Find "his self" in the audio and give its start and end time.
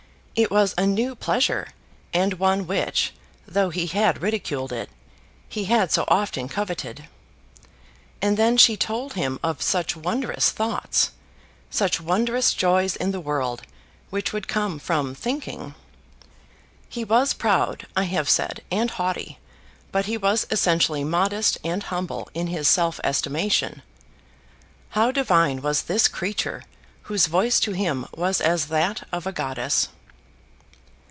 22.47-22.99